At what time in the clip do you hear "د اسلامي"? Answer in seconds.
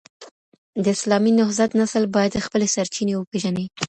0.83-1.31